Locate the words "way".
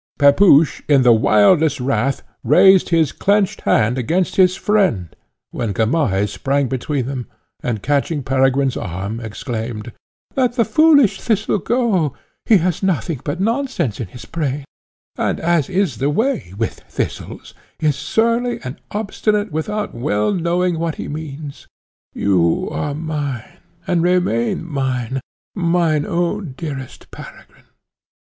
16.09-16.55